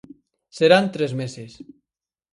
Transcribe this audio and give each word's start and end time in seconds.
Serán 0.57 0.85
tres 0.95 1.11
meses. 1.19 1.51